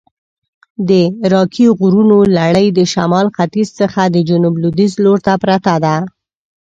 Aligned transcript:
د 0.89 0.91
راکي 1.33 1.67
غرونو 1.79 2.17
لړي 2.37 2.67
د 2.77 2.79
شمال 2.93 3.27
ختیځ 3.35 3.67
څخه 3.79 4.01
د 4.05 4.17
جنوب 4.29 4.53
لویدیځ 4.63 4.93
لورته 5.03 5.33
پرته 5.43 5.73
ده. 5.85 5.95